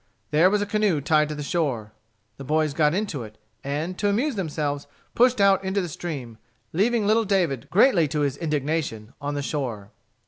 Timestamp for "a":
0.63-0.65